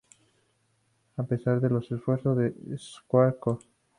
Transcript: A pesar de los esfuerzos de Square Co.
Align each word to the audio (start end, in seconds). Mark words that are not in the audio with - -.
A 1.15 1.21
pesar 1.21 1.61
de 1.61 1.69
los 1.69 1.91
esfuerzos 1.91 2.35
de 2.35 2.55
Square 2.75 3.37
Co. 3.37 3.59